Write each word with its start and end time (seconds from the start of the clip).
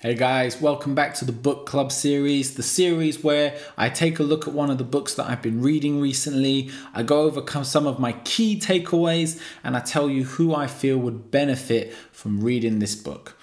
Hey 0.00 0.14
guys, 0.14 0.60
welcome 0.60 0.94
back 0.94 1.14
to 1.14 1.24
the 1.24 1.32
book 1.32 1.66
club 1.66 1.90
series, 1.90 2.54
the 2.54 2.62
series 2.62 3.24
where 3.24 3.58
I 3.76 3.88
take 3.88 4.20
a 4.20 4.22
look 4.22 4.46
at 4.46 4.54
one 4.54 4.70
of 4.70 4.78
the 4.78 4.84
books 4.84 5.14
that 5.14 5.28
I've 5.28 5.42
been 5.42 5.60
reading 5.60 6.00
recently. 6.00 6.70
I 6.94 7.02
go 7.02 7.22
over 7.22 7.42
some 7.64 7.84
of 7.84 7.98
my 7.98 8.12
key 8.22 8.60
takeaways 8.60 9.42
and 9.64 9.76
I 9.76 9.80
tell 9.80 10.08
you 10.08 10.22
who 10.22 10.54
I 10.54 10.68
feel 10.68 10.98
would 10.98 11.32
benefit 11.32 11.92
from 12.12 12.40
reading 12.42 12.78
this 12.78 12.94
book. 12.94 13.34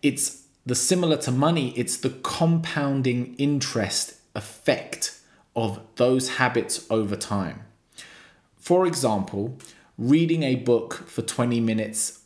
it's 0.00 0.44
the 0.64 0.76
similar 0.76 1.16
to 1.16 1.32
money, 1.32 1.72
it's 1.76 1.96
the 1.96 2.10
compounding 2.10 3.34
interest 3.34 4.14
effect 4.36 5.18
of 5.56 5.80
those 5.96 6.36
habits 6.36 6.86
over 6.88 7.16
time. 7.16 7.64
For 8.58 8.86
example, 8.86 9.58
reading 9.98 10.44
a 10.44 10.54
book 10.54 10.94
for 10.94 11.22
20 11.22 11.58
minutes 11.58 12.20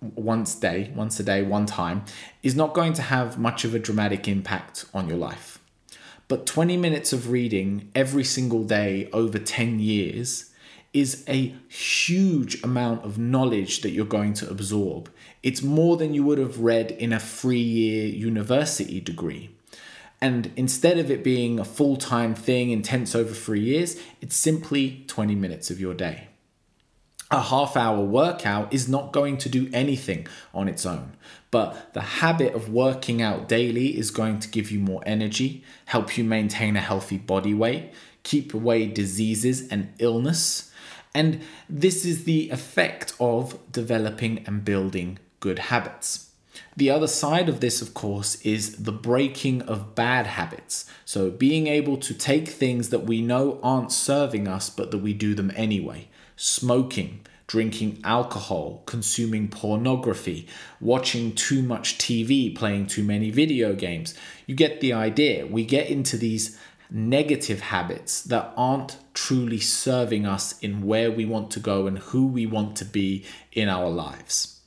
once 0.00 0.56
day, 0.56 0.90
once 0.96 1.20
a 1.20 1.22
day, 1.22 1.42
one 1.42 1.66
time, 1.66 2.04
is 2.42 2.56
not 2.56 2.74
going 2.74 2.92
to 2.94 3.02
have 3.02 3.38
much 3.38 3.64
of 3.64 3.72
a 3.72 3.78
dramatic 3.78 4.26
impact 4.26 4.84
on 4.92 5.08
your 5.08 5.18
life. 5.18 5.60
But 6.28 6.46
20 6.46 6.76
minutes 6.76 7.12
of 7.12 7.30
reading 7.30 7.90
every 7.94 8.24
single 8.24 8.64
day 8.64 9.08
over 9.12 9.38
10 9.38 9.80
years 9.80 10.50
is 10.92 11.24
a 11.28 11.54
huge 11.68 12.62
amount 12.62 13.04
of 13.04 13.18
knowledge 13.18 13.80
that 13.80 13.90
you're 13.90 14.04
going 14.04 14.34
to 14.34 14.50
absorb. 14.50 15.10
It's 15.42 15.62
more 15.62 15.96
than 15.96 16.14
you 16.14 16.22
would 16.24 16.38
have 16.38 16.60
read 16.60 16.90
in 16.90 17.12
a 17.12 17.20
three 17.20 17.58
year 17.58 18.06
university 18.06 19.00
degree. 19.00 19.50
And 20.20 20.52
instead 20.54 20.98
of 20.98 21.10
it 21.10 21.24
being 21.24 21.58
a 21.58 21.64
full 21.64 21.96
time 21.96 22.34
thing, 22.34 22.70
intense 22.70 23.14
over 23.14 23.34
three 23.34 23.60
years, 23.60 24.00
it's 24.20 24.36
simply 24.36 25.04
20 25.08 25.34
minutes 25.34 25.70
of 25.70 25.80
your 25.80 25.94
day 25.94 26.28
a 27.32 27.40
half 27.40 27.76
hour 27.76 28.04
workout 28.04 28.72
is 28.72 28.88
not 28.88 29.10
going 29.10 29.38
to 29.38 29.48
do 29.48 29.70
anything 29.72 30.26
on 30.52 30.68
its 30.68 30.84
own. 30.84 31.16
But 31.52 31.92
the 31.92 32.00
habit 32.00 32.54
of 32.54 32.70
working 32.70 33.22
out 33.22 33.46
daily 33.46 33.96
is 33.96 34.10
going 34.10 34.40
to 34.40 34.48
give 34.48 34.72
you 34.72 34.80
more 34.80 35.02
energy, 35.06 35.62
help 35.84 36.18
you 36.18 36.24
maintain 36.24 36.76
a 36.76 36.80
healthy 36.80 37.18
body 37.18 37.54
weight, 37.54 37.92
keep 38.24 38.52
away 38.52 38.86
diseases 38.86 39.68
and 39.68 39.92
illness. 39.98 40.72
And 41.14 41.42
this 41.68 42.04
is 42.04 42.24
the 42.24 42.50
effect 42.50 43.14
of 43.20 43.58
developing 43.70 44.42
and 44.46 44.64
building 44.64 45.18
good 45.40 45.58
habits. 45.58 46.30
The 46.74 46.90
other 46.90 47.06
side 47.06 47.48
of 47.50 47.60
this, 47.60 47.82
of 47.82 47.92
course, 47.92 48.40
is 48.42 48.82
the 48.82 48.92
breaking 48.92 49.62
of 49.62 49.94
bad 49.94 50.26
habits. 50.26 50.86
So, 51.04 51.30
being 51.30 51.66
able 51.66 51.98
to 51.98 52.14
take 52.14 52.48
things 52.48 52.88
that 52.88 53.04
we 53.04 53.20
know 53.20 53.58
aren't 53.62 53.92
serving 53.92 54.48
us, 54.48 54.70
but 54.70 54.90
that 54.90 54.98
we 54.98 55.12
do 55.12 55.34
them 55.34 55.52
anyway 55.54 56.08
smoking, 56.42 57.20
drinking 57.52 58.00
alcohol, 58.02 58.82
consuming 58.86 59.46
pornography, 59.46 60.46
watching 60.80 61.34
too 61.34 61.62
much 61.62 61.98
TV, 61.98 62.56
playing 62.56 62.86
too 62.86 63.04
many 63.04 63.30
video 63.30 63.74
games. 63.74 64.14
You 64.46 64.54
get 64.54 64.80
the 64.80 64.94
idea. 64.94 65.46
We 65.46 65.66
get 65.66 65.90
into 65.90 66.16
these 66.16 66.58
negative 66.90 67.60
habits 67.60 68.22
that 68.22 68.54
aren't 68.56 68.96
truly 69.12 69.60
serving 69.60 70.24
us 70.24 70.58
in 70.60 70.86
where 70.86 71.12
we 71.12 71.26
want 71.26 71.50
to 71.50 71.60
go 71.60 71.86
and 71.86 71.98
who 71.98 72.26
we 72.26 72.46
want 72.46 72.74
to 72.76 72.86
be 72.86 73.22
in 73.52 73.68
our 73.68 73.90
lives. 73.90 74.58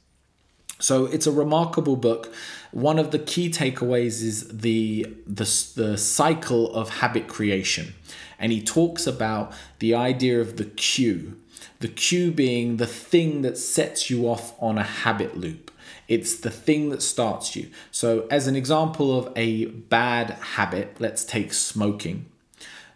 So 0.78 1.08
it's 1.08 1.26
a 1.26 1.32
remarkable 1.32 1.96
book. 1.96 2.32
One 2.70 3.00
of 3.00 3.10
the 3.10 3.18
key 3.18 3.50
takeaways 3.50 4.22
is 4.22 4.48
the, 4.50 5.08
the, 5.26 5.72
the 5.76 5.98
cycle 5.98 6.72
of 6.76 6.90
habit 6.90 7.28
creation. 7.28 7.96
And 8.38 8.52
he 8.52 8.62
talks 8.62 9.08
about 9.08 9.54
the 9.80 9.96
idea 9.96 10.40
of 10.40 10.58
the 10.58 10.66
cue 10.66 11.38
the 11.80 11.88
cue 11.88 12.32
being 12.32 12.78
the 12.78 12.88
thing 12.88 13.42
that 13.42 13.58
sets 13.58 14.10
you 14.10 14.28
off 14.28 14.54
on 14.62 14.78
a 14.78 14.84
habit 14.84 15.38
loop. 15.38 15.72
It's 16.08 16.36
the 16.36 16.52
thing 16.52 16.90
that 16.90 17.02
starts 17.02 17.56
you. 17.56 17.70
So, 17.92 18.28
as 18.30 18.48
an 18.48 18.56
example 18.56 19.18
of 19.18 19.32
a 19.36 19.66
bad 19.66 20.32
habit, 20.32 20.96
let's 21.00 21.26
take 21.26 21.54
smoking. 21.54 22.28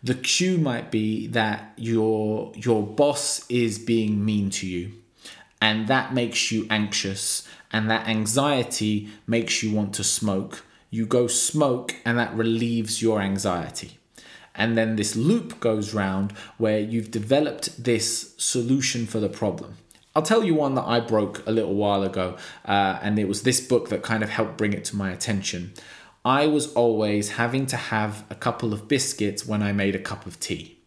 The 0.03 0.15
cue 0.15 0.57
might 0.57 0.91
be 0.91 1.27
that 1.27 1.73
your 1.75 2.51
your 2.55 2.83
boss 2.83 3.45
is 3.49 3.79
being 3.79 4.23
mean 4.23 4.49
to 4.51 4.67
you, 4.67 4.93
and 5.61 5.87
that 5.87 6.13
makes 6.13 6.51
you 6.51 6.67
anxious, 6.69 7.47
and 7.71 7.89
that 7.89 8.07
anxiety 8.07 9.09
makes 9.27 9.61
you 9.61 9.73
want 9.73 9.93
to 9.95 10.03
smoke. 10.03 10.65
You 10.89 11.05
go 11.05 11.27
smoke, 11.27 11.95
and 12.05 12.17
that 12.17 12.33
relieves 12.33 13.01
your 13.01 13.21
anxiety 13.21 13.98
and 14.59 14.77
then 14.77 14.97
this 14.97 15.15
loop 15.15 15.59
goes 15.59 15.93
round 15.93 16.33
where 16.57 16.79
you've 16.79 17.09
developed 17.09 17.83
this 17.83 18.35
solution 18.37 19.07
for 19.07 19.19
the 19.19 19.29
problem. 19.29 19.77
I'll 20.15 20.21
tell 20.21 20.43
you 20.43 20.53
one 20.53 20.75
that 20.75 20.85
I 20.85 20.99
broke 20.99 21.47
a 21.47 21.51
little 21.51 21.75
while 21.75 22.03
ago, 22.03 22.35
uh, 22.65 22.99
and 23.01 23.17
it 23.17 23.27
was 23.27 23.43
this 23.43 23.61
book 23.61 23.89
that 23.89 24.03
kind 24.03 24.21
of 24.21 24.29
helped 24.29 24.57
bring 24.57 24.73
it 24.73 24.83
to 24.85 24.97
my 24.97 25.11
attention. 25.11 25.73
I 26.25 26.47
was 26.47 26.73
always 26.73 27.29
having 27.31 27.67
to 27.67 27.77
have 27.77 28.25
a 28.29 28.35
couple 28.35 28.73
of 28.73 28.89
biscuits 28.89 29.45
when 29.45 29.63
I 29.63 29.71
made 29.71 29.95
a 29.95 29.99
cup 29.99 30.25
of 30.25 30.39
tea. 30.39 30.77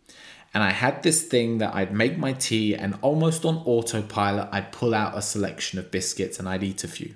And 0.52 0.62
I 0.62 0.70
had 0.70 1.02
this 1.02 1.22
thing 1.22 1.56
that 1.58 1.74
I'd 1.74 1.94
make 1.94 2.18
my 2.18 2.34
tea, 2.34 2.74
and 2.74 2.98
almost 3.00 3.46
on 3.46 3.62
autopilot, 3.64 4.50
I'd 4.52 4.70
pull 4.70 4.94
out 4.94 5.16
a 5.16 5.22
selection 5.22 5.78
of 5.78 5.90
biscuits 5.90 6.38
and 6.38 6.46
I'd 6.46 6.62
eat 6.62 6.84
a 6.84 6.88
few. 6.88 7.14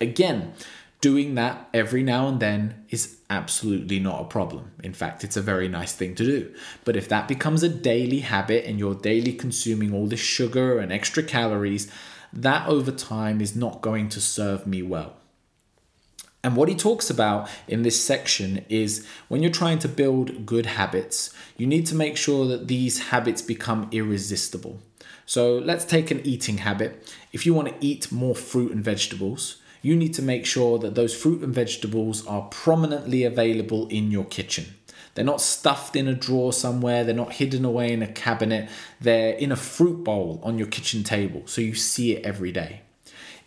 Again, 0.00 0.54
doing 1.00 1.34
that 1.34 1.68
every 1.72 2.02
now 2.02 2.28
and 2.28 2.40
then 2.40 2.84
is 2.90 3.18
absolutely 3.30 3.98
not 3.98 4.20
a 4.20 4.24
problem. 4.24 4.72
In 4.82 4.92
fact, 4.92 5.24
it's 5.24 5.36
a 5.36 5.42
very 5.42 5.68
nice 5.68 5.92
thing 5.92 6.14
to 6.16 6.24
do. 6.24 6.54
But 6.84 6.96
if 6.96 7.08
that 7.08 7.28
becomes 7.28 7.62
a 7.62 7.68
daily 7.68 8.20
habit 8.20 8.66
and 8.66 8.78
you're 8.78 8.94
daily 8.94 9.32
consuming 9.32 9.94
all 9.94 10.06
this 10.06 10.20
sugar 10.20 10.78
and 10.78 10.92
extra 10.92 11.22
calories, 11.22 11.90
that 12.32 12.68
over 12.68 12.90
time 12.90 13.40
is 13.40 13.56
not 13.56 13.80
going 13.80 14.08
to 14.10 14.20
serve 14.20 14.66
me 14.66 14.82
well. 14.82 15.16
And 16.42 16.56
what 16.56 16.68
he 16.68 16.74
talks 16.74 17.10
about 17.10 17.50
in 17.68 17.82
this 17.82 18.02
section 18.02 18.64
is 18.68 19.06
when 19.28 19.42
you're 19.42 19.52
trying 19.52 19.78
to 19.80 19.88
build 19.88 20.46
good 20.46 20.66
habits, 20.66 21.34
you 21.56 21.66
need 21.66 21.86
to 21.86 21.94
make 21.94 22.16
sure 22.16 22.46
that 22.46 22.66
these 22.66 23.08
habits 23.08 23.42
become 23.42 23.88
irresistible. 23.92 24.80
So 25.26 25.58
let's 25.58 25.84
take 25.84 26.10
an 26.10 26.20
eating 26.26 26.58
habit. 26.58 27.14
If 27.32 27.44
you 27.44 27.52
want 27.52 27.68
to 27.68 27.86
eat 27.86 28.10
more 28.10 28.34
fruit 28.34 28.72
and 28.72 28.82
vegetables, 28.82 29.58
you 29.82 29.96
need 29.96 30.14
to 30.14 30.22
make 30.22 30.46
sure 30.46 30.78
that 30.78 30.94
those 30.94 31.14
fruit 31.14 31.42
and 31.42 31.54
vegetables 31.54 32.26
are 32.26 32.48
prominently 32.50 33.24
available 33.24 33.88
in 33.88 34.10
your 34.10 34.24
kitchen. 34.24 34.66
They're 35.14 35.24
not 35.24 35.40
stuffed 35.40 35.96
in 35.96 36.06
a 36.06 36.14
drawer 36.14 36.52
somewhere, 36.52 37.04
they're 37.04 37.14
not 37.14 37.34
hidden 37.34 37.64
away 37.64 37.92
in 37.92 38.02
a 38.02 38.06
cabinet, 38.06 38.68
they're 39.00 39.34
in 39.34 39.50
a 39.50 39.56
fruit 39.56 40.04
bowl 40.04 40.40
on 40.42 40.58
your 40.58 40.68
kitchen 40.68 41.02
table 41.02 41.42
so 41.46 41.60
you 41.60 41.74
see 41.74 42.16
it 42.16 42.24
every 42.24 42.52
day. 42.52 42.82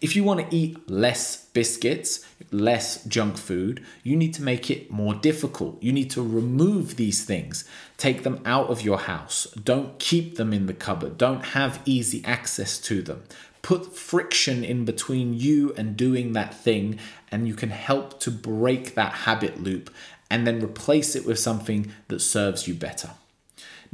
If 0.04 0.18
you 0.18 0.26
want 0.26 0.42
to 0.42 0.54
eat 0.54 0.90
less 0.92 1.46
biscuits, 1.46 2.26
less 2.52 3.06
junk 3.06 3.38
food, 3.38 3.82
you 4.04 4.18
need 4.18 4.34
to 4.34 4.42
make 4.42 4.70
it 4.70 4.92
more 4.92 5.16
difficult. 5.16 5.82
You 5.82 5.94
need 5.94 6.12
to 6.12 6.22
remove 6.22 6.98
these 6.98 7.24
things, 7.24 7.64
take 7.96 8.24
them 8.24 8.42
out 8.44 8.70
of 8.70 8.82
your 8.82 8.98
house. 8.98 9.46
Don't 9.52 9.98
keep 10.00 10.36
them 10.36 10.52
in 10.52 10.66
the 10.66 10.74
cupboard. 10.74 11.18
Don't 11.18 11.46
have 11.46 11.80
easy 11.86 12.22
access 12.26 12.80
to 12.80 13.02
them. 13.02 13.24
Put 13.62 13.96
friction 13.96 14.66
in 14.66 14.84
between 14.84 15.36
you 15.36 15.74
and 15.78 15.96
doing 15.96 16.34
that 16.34 16.54
thing, 16.54 17.00
and 17.32 17.48
you 17.48 17.54
can 17.54 17.70
help 17.70 18.20
to 18.20 18.30
break 18.30 18.96
that 18.96 19.14
habit 19.14 19.64
loop 19.64 19.90
and 20.30 20.46
then 20.46 20.62
replace 20.62 21.16
it 21.16 21.26
with 21.26 21.40
something 21.40 21.94
that 22.10 22.20
serves 22.20 22.68
you 22.68 22.74
better. 22.74 23.12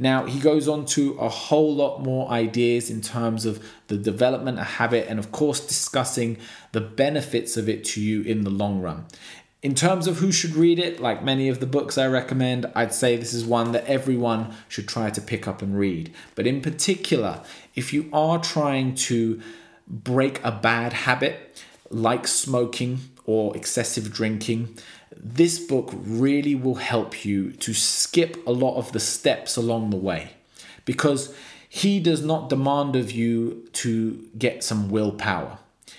Now, 0.00 0.24
he 0.24 0.40
goes 0.40 0.66
on 0.66 0.86
to 0.86 1.12
a 1.18 1.28
whole 1.28 1.74
lot 1.74 2.02
more 2.02 2.30
ideas 2.30 2.88
in 2.88 3.02
terms 3.02 3.44
of 3.44 3.62
the 3.88 3.98
development 3.98 4.58
of 4.58 4.66
habit 4.66 5.06
and, 5.10 5.18
of 5.18 5.30
course, 5.30 5.60
discussing 5.60 6.38
the 6.72 6.80
benefits 6.80 7.58
of 7.58 7.68
it 7.68 7.84
to 7.84 8.00
you 8.00 8.22
in 8.22 8.42
the 8.42 8.48
long 8.48 8.80
run. 8.80 9.04
In 9.60 9.74
terms 9.74 10.06
of 10.06 10.16
who 10.16 10.32
should 10.32 10.54
read 10.54 10.78
it, 10.78 11.00
like 11.00 11.22
many 11.22 11.50
of 11.50 11.60
the 11.60 11.66
books 11.66 11.98
I 11.98 12.06
recommend, 12.06 12.64
I'd 12.74 12.94
say 12.94 13.18
this 13.18 13.34
is 13.34 13.44
one 13.44 13.72
that 13.72 13.84
everyone 13.84 14.54
should 14.68 14.88
try 14.88 15.10
to 15.10 15.20
pick 15.20 15.46
up 15.46 15.60
and 15.60 15.78
read. 15.78 16.14
But 16.34 16.46
in 16.46 16.62
particular, 16.62 17.42
if 17.74 17.92
you 17.92 18.08
are 18.10 18.38
trying 18.38 18.94
to 19.10 19.38
break 19.86 20.42
a 20.42 20.50
bad 20.50 20.94
habit 20.94 21.62
like 21.90 22.26
smoking 22.26 23.00
or 23.26 23.54
excessive 23.54 24.10
drinking, 24.10 24.78
this 25.22 25.58
book 25.58 25.90
really 25.92 26.54
will 26.54 26.76
help 26.76 27.24
you 27.24 27.52
to 27.52 27.74
skip 27.74 28.46
a 28.46 28.52
lot 28.52 28.76
of 28.76 28.92
the 28.92 29.00
steps 29.00 29.56
along 29.56 29.90
the 29.90 29.96
way 29.96 30.32
because 30.84 31.34
he 31.68 32.00
does 32.00 32.24
not 32.24 32.48
demand 32.48 32.96
of 32.96 33.12
you 33.12 33.68
to 33.72 34.28
get 34.36 34.64
some 34.64 34.88
willpower. 34.88 35.58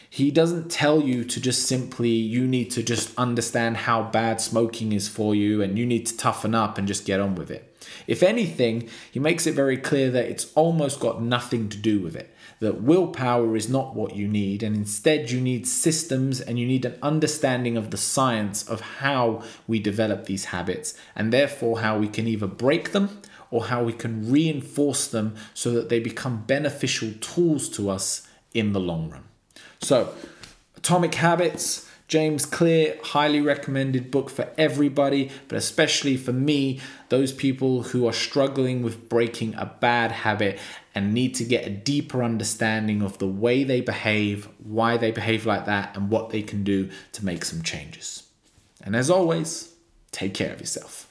He 0.10 0.30
doesn't 0.32 0.70
tell 0.70 1.02
you 1.02 1.24
to 1.24 1.40
just 1.40 1.68
simply, 1.68 2.10
you 2.10 2.46
need 2.46 2.72
to 2.72 2.84
just 2.84 3.18
understand 3.18 3.78
how 3.78 4.04
bad 4.04 4.42
smoking 4.42 4.92
is 4.92 5.08
for 5.08 5.34
you 5.34 5.62
and 5.62 5.80
you 5.80 5.86
need 5.86 6.06
to 6.08 6.18
toughen 6.18 6.54
up 6.54 6.78
and 6.78 6.88
just 6.88 7.06
get 7.06 7.22
on 7.22 7.36
with 7.36 7.50
it. 7.50 7.71
If 8.08 8.24
anything, 8.24 8.90
he 9.12 9.20
makes 9.20 9.48
it 9.48 9.54
very 9.54 9.78
clear 9.78 10.12
that 10.12 10.26
it's 10.26 10.52
almost 10.54 11.00
got 11.00 11.22
nothing 11.22 11.70
to 11.70 11.78
do 11.78 12.00
with 12.00 12.16
it 12.16 12.34
that 12.62 12.84
willpower 12.84 13.56
is 13.56 13.68
not 13.68 13.96
what 13.96 14.16
you 14.16 14.28
need, 14.28 14.62
and 14.62 14.76
instead 14.76 15.32
you 15.32 15.42
need 15.42 15.68
systems 15.68 16.40
and 16.40 16.60
you 16.60 16.66
need 16.66 16.86
an 16.86 16.96
understanding 17.02 17.76
of 17.76 17.90
the 17.90 17.98
science 17.98 18.68
of 18.70 18.80
how 18.82 19.44
we 19.68 19.80
develop 19.80 20.26
these 20.26 20.46
habits, 20.46 20.94
and 21.16 21.34
therefore 21.34 21.80
how 21.80 21.98
we 21.98 22.08
can 22.08 22.28
either 22.28 22.46
break 22.46 22.92
them 22.92 23.20
or 23.50 23.66
how 23.66 23.84
we 23.84 23.92
can 23.92 24.32
reinforce 24.32 25.08
them 25.08 25.36
so 25.56 25.72
that 25.72 25.90
they 25.90 26.00
become 26.00 26.44
beneficial 26.46 27.12
tools 27.20 27.68
to 27.68 27.90
us 27.90 28.28
in 28.54 28.74
the 28.74 28.80
long 28.80 29.10
run. 29.10 29.24
So, 29.82 30.14
Atomic 30.78 31.16
Habits 31.16 31.91
James 32.12 32.46
Clear, 32.46 33.00
highly 33.02 33.40
recommended 33.40 34.12
book 34.12 34.30
for 34.30 34.50
everybody, 34.58 35.32
but 35.48 35.58
especially 35.58 36.18
for 36.18 36.34
me, 36.34 36.78
those 37.08 37.32
people 37.32 37.84
who 37.84 38.06
are 38.06 38.12
struggling 38.12 38.84
with 38.84 39.08
breaking 39.08 39.56
a 39.56 39.66
bad 39.80 40.12
habit 40.12 40.60
and 40.94 41.14
need 41.14 41.34
to 41.36 41.46
get 41.46 41.66
a 41.66 41.70
deeper 41.70 42.22
understanding 42.22 43.02
of 43.02 43.18
the 43.20 43.28
way 43.28 43.64
they 43.64 43.80
behave, 43.80 44.50
why 44.62 44.98
they 44.98 45.12
behave 45.12 45.46
like 45.46 45.64
that, 45.68 45.96
and 45.96 46.10
what 46.10 46.32
they 46.32 46.42
can 46.42 46.66
do 46.66 46.90
to 47.14 47.24
make 47.24 47.46
some 47.46 47.62
changes. 47.62 48.24
And 48.84 48.94
as 48.94 49.10
always, 49.10 49.74
take 50.12 50.34
care 50.34 50.52
of 50.52 50.60
yourself. 50.60 51.08